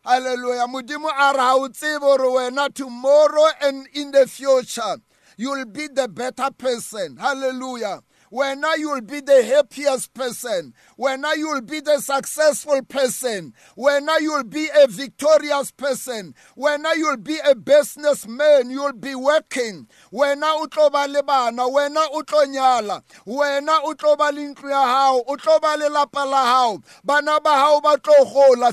Hallelujah. 0.06 0.68
Modimo 0.68 1.10
a 1.10 1.34
re 1.34 2.28
wena 2.28 2.74
tomorrow 2.74 3.48
and 3.62 3.88
in 3.94 4.12
the 4.12 4.28
future 4.28 4.98
you'll 5.38 5.66
be 5.66 5.88
the 5.88 6.08
better 6.10 6.50
person. 6.58 7.16
Hallelujah. 7.18 8.02
Wena 8.34 8.78
you 8.78 8.90
will 8.92 9.02
be 9.02 9.22
the 9.22 9.44
happiest 9.44 10.14
person. 10.14 10.74
Wena 11.00 11.38
you 11.38 11.50
will 11.50 11.62
be 11.62 11.80
the 11.80 12.00
successful 12.00 12.82
person. 12.84 13.54
Wena 13.78 14.20
you 14.20 14.34
will 14.34 14.44
be 14.44 14.68
a 14.76 14.88
victorious 14.88 15.72
person. 15.72 16.34
Wena 16.58 16.96
you 16.98 17.10
will 17.10 17.18
be 17.18 17.38
a 17.46 17.54
businessman. 17.56 18.70
You 18.70 18.86
will 18.86 18.94
be 18.94 19.16
working. 19.16 19.88
Wena 20.12 20.56
o 20.56 20.66
tlo 20.66 20.92
ba 20.92 21.08
le 21.08 21.22
bana. 21.22 21.64
Wena 21.64 22.06
o 22.12 22.22
tlo 22.24 22.46
nyala. 22.46 23.04
Wena 23.28 23.80
o 23.84 23.94
tlo 23.94 24.18
ba 24.18 24.32
le 24.34 24.54
ntlo 24.54 24.70
ya 24.70 24.86
hao. 24.86 25.24
O 25.28 25.36
tlo 25.36 25.60
ba 25.62 25.76
le 25.78 25.90
lapa 25.90 26.26
la 26.26 26.44
hao. 26.46 26.82
Bana 27.04 27.40
hao 27.44 27.82
ba 27.82 27.98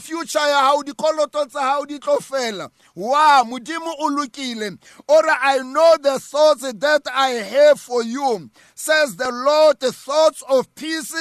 future 0.01 0.39
ya 0.39 0.59
hao 0.59 0.83
dikoloto 0.83 1.45
tsa 1.47 1.61
hao 1.61 1.85
di 1.85 1.99
tlo 1.99 2.19
fela. 2.19 2.71
Wa 2.95 3.45
modimo 3.45 3.93
o 3.99 4.09
lokile. 4.09 4.79
Ore 5.09 5.37
i 5.43 5.59
know 5.59 5.97
the 6.01 6.19
thoughts 6.19 6.63
that 6.73 7.03
i 7.13 7.31
have 7.31 7.79
for 7.79 8.03
you 8.03 8.51
says 8.75 9.17
the 9.17 9.31
lord 9.31 9.50
the 9.79 9.93
thoughts 9.93 10.43
of 10.49 10.75
peace 10.75 11.15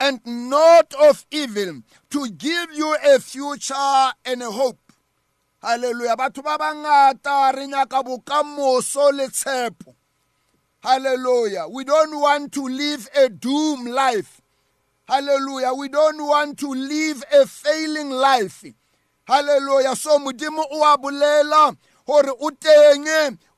and 0.00 0.20
not 0.26 0.92
of 1.00 1.24
evil 1.30 1.82
to 2.10 2.28
give 2.30 2.72
you 2.74 2.96
a 3.14 3.18
future 3.18 4.12
and 4.24 4.42
a 4.42 4.50
hope 4.50 4.78
Hallelujah. 5.62 6.16
batho 6.16 6.42
ba 6.42 6.58
bangata 6.58 7.54
re 7.54 7.66
nyaka 7.66 8.02
bokamoso 8.02 9.12
le 9.12 9.28
tshepo 9.28 9.94
haleluya 10.82 11.70
we 11.70 11.84
don't 11.84 12.18
want 12.20 12.52
to 12.52 12.66
live 12.66 13.08
a 13.14 13.28
doom 13.28 13.86
life 13.86 14.40
Hallelujah. 15.06 15.72
we 15.74 15.88
don't 15.88 16.20
want 16.26 16.58
to 16.58 16.68
live 16.72 17.22
a 17.32 17.46
failing 17.46 18.10
life 18.10 18.64
Hallelujah. 19.24 19.94
so 19.94 20.18
modimo 20.18 20.64
o 20.70 20.82
a 20.82 20.98
bolela 20.98 21.76
gore 22.06 22.32
o 22.40 22.50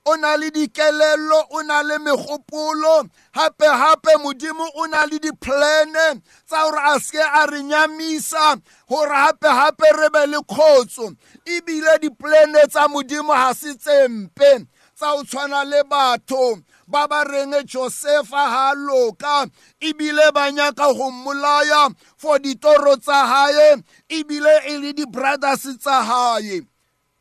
o 0.07 0.17
na 0.17 0.37
le 0.37 0.51
dikelello 0.51 1.39
o 1.51 1.63
na 1.63 1.83
le 1.83 1.99
megopolo 1.99 3.09
gape 3.35 3.65
gape 3.65 4.13
modimo 4.23 4.67
o 4.77 4.87
na 4.87 5.07
le 5.07 5.19
diplane 5.19 6.21
tsa 6.47 6.61
gore 6.65 6.81
a 6.85 7.01
seke 7.01 7.23
a 7.23 7.47
re 7.47 7.63
nyamisa 7.63 8.61
gore 8.89 9.09
gape 9.09 9.49
gape 9.49 9.89
re 9.97 10.09
be 10.13 10.27
le 10.27 10.39
kgotso 10.45 11.15
ebile 11.47 11.99
diplane 12.01 12.67
tsa 12.69 12.89
modimo 12.89 13.33
ga 13.33 13.55
se 13.55 13.75
tsempe 13.75 14.67
tsa 14.97 15.17
go 15.17 15.25
tshwana 15.25 15.65
le 15.65 15.83
batho 15.85 16.61
ba 16.87 17.09
ba 17.09 17.25
reng 17.25 17.65
josefa 17.65 18.45
ha 18.49 18.75
loka 18.77 19.47
ebile 19.81 20.33
ba 20.35 20.51
nyaka 20.53 20.93
go 20.93 21.11
mmolaya 21.11 21.89
for 22.17 22.39
ditoro 22.39 22.97
tsa 22.97 23.27
hae 23.27 23.83
ebile 24.09 24.55
e 24.69 24.79
le 24.79 24.93
di-brothers 24.93 25.65
tsa 25.81 26.03
hae 26.05 26.61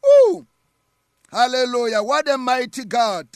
Ooh. 0.03 0.45
Hallelujah. 1.33 2.03
What 2.03 2.29
a 2.29 2.37
mighty 2.37 2.85
God. 2.85 3.27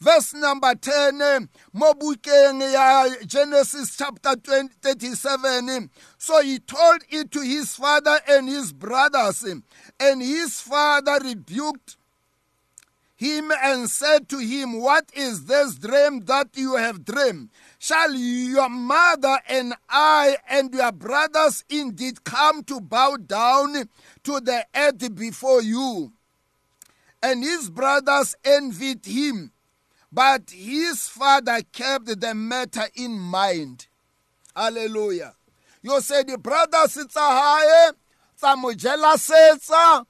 Verse 0.00 0.32
number 0.32 0.74
10, 0.74 1.50
Mobukeng 1.76 3.26
Genesis 3.26 3.94
chapter 3.94 4.36
20, 4.36 4.70
37. 4.80 5.90
So 6.16 6.40
he 6.40 6.60
told 6.60 7.02
it 7.10 7.30
to 7.32 7.42
his 7.42 7.76
father 7.76 8.18
and 8.26 8.48
his 8.48 8.72
brothers, 8.72 9.44
and 10.00 10.22
his 10.22 10.62
father 10.62 11.18
rebuked 11.22 11.98
him 13.16 13.52
and 13.62 13.90
said 13.90 14.30
to 14.30 14.38
him, 14.38 14.80
What 14.80 15.10
is 15.12 15.44
this 15.44 15.74
dream 15.74 16.20
that 16.20 16.48
you 16.54 16.76
have 16.76 17.04
dreamed? 17.04 17.50
Shall 17.78 18.14
your 18.14 18.70
mother 18.70 19.38
and 19.46 19.74
I 19.90 20.38
and 20.48 20.72
your 20.72 20.92
brothers 20.92 21.64
indeed 21.68 22.24
come 22.24 22.64
to 22.64 22.80
bow 22.80 23.18
down 23.18 23.90
to 24.24 24.40
the 24.40 24.64
earth 24.74 25.14
before 25.14 25.60
you? 25.60 26.14
And 27.22 27.42
his 27.42 27.70
brothers 27.70 28.34
envied 28.44 29.06
him. 29.06 29.52
But 30.10 30.50
his 30.50 31.08
father 31.08 31.60
kept 31.72 32.20
the 32.20 32.34
matter 32.34 32.84
in 32.94 33.18
mind. 33.18 33.86
Hallelujah. 34.54 35.34
You 35.82 36.00
say 36.00 36.22
the 36.22 36.38
brothers 36.38 36.96
it's 36.96 37.16
a 37.16 37.20
high, 37.20 37.90
tsa 38.36 38.56
mo 38.56 38.72
jelasetsa, 38.72 40.04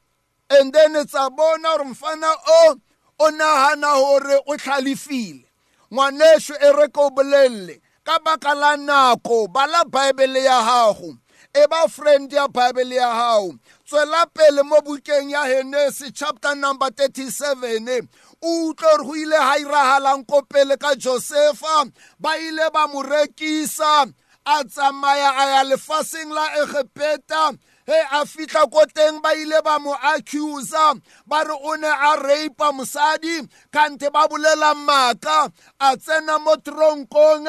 and 0.50 0.72
then 0.72 0.96
it's 0.96 1.14
a 1.14 1.30
bona 1.30 1.76
gore 1.76 1.84
mfana 1.84 2.34
o 2.46 2.76
o 3.20 3.30
nagana 3.30 3.94
gore 3.94 4.40
o 4.46 4.56
tlhalefile 4.56 5.44
ngwaneso 5.92 6.54
e 6.54 6.72
re 6.72 6.88
ko 6.88 7.10
bolelele 7.10 7.80
ka 8.04 8.18
baka 8.24 8.54
la 8.54 8.76
nako 8.76 9.48
bala 9.48 9.84
baebele 9.84 10.44
ya 10.44 10.62
gago 10.62 11.16
e 11.54 11.66
ba 11.66 11.88
friend 11.88 12.32
ya 12.32 12.48
baebele 12.48 12.94
ya 12.96 13.12
gago 13.12 13.54
tswela 13.84 14.26
pele 14.26 14.62
mo 14.62 14.80
bukeng 14.80 15.30
ya 15.30 15.44
henesi 15.44 16.12
chapter 16.12 16.54
number 16.56 16.88
37 16.88 18.08
o 18.42 18.68
utlwe 18.68 18.96
gore 18.96 19.04
go 19.04 19.14
ile 19.16 19.36
ga 19.36 19.58
iragalang 19.58 20.24
ko 20.26 20.42
pele 20.42 20.76
ka 20.76 20.94
josefa. 20.94 21.90
Ba 22.18 22.38
ile 22.38 22.70
ba 22.72 22.88
mo 22.88 23.02
rekisa. 23.02 24.12
A 24.44 24.64
tsamaya 24.64 25.30
a 25.38 25.44
ya 25.46 25.64
lefaseng 25.64 26.32
la 26.34 26.46
egepeta 26.64 27.52
he 27.86 27.92
a 28.12 28.24
fitlha 28.24 28.70
ko 28.70 28.84
teng 28.94 29.20
ba 29.22 29.34
ile 29.34 29.60
ba 29.62 29.78
mo 29.78 29.94
accusa 29.94 31.00
ba 31.26 31.42
re 31.44 31.54
o 31.54 31.74
ne 31.76 31.88
a 31.88 32.16
rapa 32.16 32.72
mosadi 32.72 33.42
kante 33.72 34.10
ba 34.12 34.28
bolela 34.28 34.74
maaka 34.74 35.50
a 35.80 35.96
tsena 35.96 36.38
mo 36.38 36.56
tronkong 36.56 37.48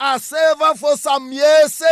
a 0.00 0.18
serva 0.18 0.76
for 0.76 0.96
some 0.96 1.32
years 1.32 1.82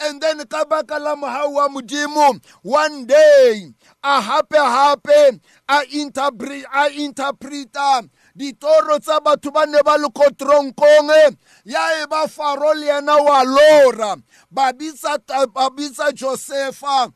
and 0.00 0.20
then 0.20 0.44
ka 0.46 0.64
baka 0.64 0.98
la 0.98 1.14
mogau 1.14 1.52
wa 1.54 1.68
modimo 1.68 2.40
one 2.62 3.06
day 3.06 3.70
a 4.02 4.20
hape 4.20 4.56
hape 4.58 5.40
a 5.68 5.84
interpreta 6.98 8.08
ditoro 8.38 8.98
tsa 8.98 9.20
batho 9.20 9.50
ba 9.50 9.66
ne 9.66 9.82
ba 9.82 9.96
le 9.98 10.08
ko 10.14 10.30
tronkong 10.30 11.10
ya 11.64 12.02
e 12.02 12.06
ba 12.06 12.26
faro 12.28 12.72
le 12.74 12.86
yena 12.86 13.16
wa 13.18 13.42
lora. 13.42 14.16
Ba 14.50 14.72
bitsa 14.72 16.12
josefa 16.14 17.12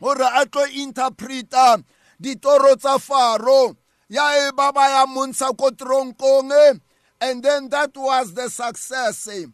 gore 0.00 0.24
a 0.24 0.46
tlo 0.46 0.64
interpreta 0.66 1.82
ditoro 2.20 2.76
tsa 2.76 2.98
faro 2.98 3.76
ya 4.08 4.48
e 4.48 4.52
ba 4.56 4.72
ba 4.72 4.88
ya 4.90 5.06
montsha 5.06 5.48
ko 5.56 5.70
tronkong 5.70 6.52
eh? 6.52 6.74
and 7.20 7.42
then 7.42 7.68
that 7.68 7.90
was 7.96 8.34
the 8.34 8.48
success 8.50 9.28
eh? 9.28 9.46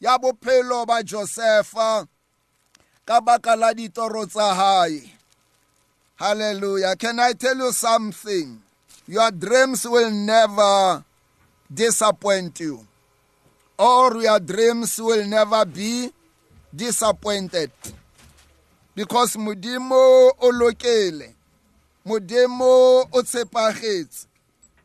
ya 0.00 0.18
bophelo 0.18 0.86
ba 0.86 1.02
josefa 1.02 2.06
ka 3.04 3.20
baka 3.20 3.56
la 3.56 3.74
ditoro 3.74 4.22
tsa 4.26 4.54
hae. 4.54 5.02
Hallelujah. 6.20 6.94
Can 6.96 7.18
i 7.18 7.32
tell 7.32 7.56
you 7.56 7.72
something? 7.72 8.60
Your 9.08 9.30
dreams 9.32 9.88
will 9.88 10.10
never 10.12 11.02
disappoint 11.72 12.60
you. 12.60 12.86
Or 13.78 14.14
your 14.20 14.38
dreams 14.38 15.00
will 15.00 15.24
never 15.26 15.64
be 15.64 16.10
disappointed 16.76 17.72
because 18.94 19.36
modimo 19.36 20.30
o 20.40 20.50
lokele 20.52 21.34
modimo 22.06 23.04
o 23.12 23.22
tshepagetse 23.22 24.26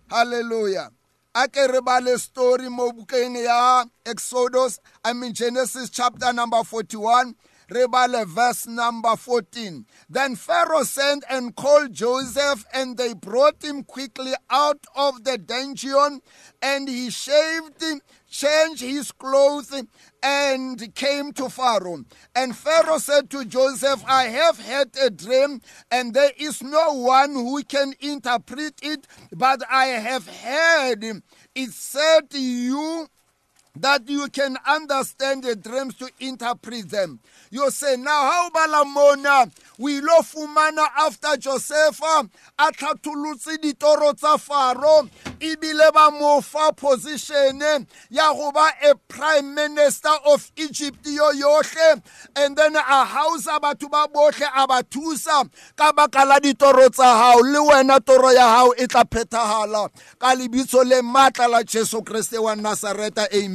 hallelujah 0.09 0.89
a 1.33 1.47
ke 1.47 1.67
re 1.67 1.81
ba 1.81 1.99
le 2.01 2.17
story 2.17 2.69
mo 2.69 2.91
bukeng 2.91 3.35
ya 3.43 3.85
exodus 4.05 4.79
i 5.03 5.13
mean 5.13 5.33
genesis 5.33 5.89
chapter 5.89 6.33
number 6.33 6.63
41 6.63 7.33
Rebale 7.69 8.27
verse 8.27 8.67
number 8.67 9.15
14. 9.15 9.85
Then 10.09 10.35
Pharaoh 10.35 10.83
sent 10.83 11.23
and 11.29 11.55
called 11.55 11.93
Joseph, 11.93 12.65
and 12.73 12.95
they 12.97 13.13
brought 13.13 13.63
him 13.63 13.83
quickly 13.83 14.33
out 14.49 14.85
of 14.95 15.23
the 15.23 15.37
dungeon, 15.37 16.21
and 16.61 16.87
he 16.87 17.09
shaved, 17.09 17.83
changed 18.35 18.81
his 18.81 19.11
clothes, 19.11 19.71
and 20.21 20.95
came 20.95 21.31
to 21.33 21.49
Pharaoh. 21.49 22.03
And 22.35 22.55
Pharaoh 22.55 22.97
said 22.97 23.29
to 23.29 23.45
Joseph, 23.45 24.03
I 24.07 24.23
have 24.23 24.59
had 24.59 24.89
a 25.01 25.09
dream, 25.09 25.61
and 25.89 26.13
there 26.13 26.31
is 26.37 26.61
no 26.61 26.93
one 26.93 27.33
who 27.33 27.63
can 27.63 27.93
interpret 27.99 28.79
it, 28.81 29.07
but 29.31 29.61
I 29.69 29.85
have 29.85 30.27
heard 30.27 31.03
it 31.55 31.71
said 31.71 32.33
you 32.33 33.07
that 33.77 34.07
you 34.09 34.27
can 34.29 34.57
understand 34.67 35.43
the 35.43 35.55
dreams 35.55 35.95
to 35.95 36.09
interpret 36.19 36.89
them. 36.89 37.19
You 37.51 37.69
say, 37.71 37.95
now 37.97 38.31
how 38.31 38.49
balamona 38.49 39.51
fumana 40.23 40.87
after 40.97 41.37
Josepha 41.37 42.29
a 42.59 42.71
tlhatlholotse 42.71 43.57
ditoro 43.57 44.15
tsa 44.17 44.37
faro 44.37 45.07
ebile 45.39 45.91
ba 45.93 46.11
mo 46.11 46.41
position 46.71 47.59
ya 48.09 48.33
go 48.33 48.51
ba 48.51 48.69
a 48.83 48.95
prime 49.07 49.53
minister 49.53 50.09
of 50.25 50.51
Egypt 50.57 51.05
yo 51.05 51.61
and 52.35 52.55
then 52.57 52.75
a 52.75 53.05
house 53.05 53.45
batho 53.45 53.89
ba 53.89 54.07
bohle 54.13 54.47
a 54.55 54.67
ba 54.67 54.83
thusa 54.83 55.49
ka 55.75 55.91
baka 55.91 56.25
la 56.25 56.39
hao 56.39 57.39
le 57.39 57.59
wena 57.59 57.99
toro 58.03 58.29
ya 58.31 58.47
hao 58.47 58.73
e 58.77 58.87
tla 58.87 59.03
lebitso 60.35 60.83
le 60.83 61.01
matla 61.01 61.47
la 61.49 61.63
Jesu 61.63 62.01
Kriste 62.01 62.37
wa 62.41 62.55
Nazareta 62.55 63.27